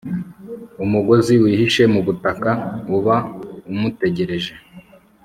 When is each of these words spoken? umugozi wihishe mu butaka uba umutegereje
umugozi 0.83 1.33
wihishe 1.43 1.83
mu 1.93 1.99
butaka 2.05 2.51
uba 2.97 3.15
umutegereje 3.71 4.53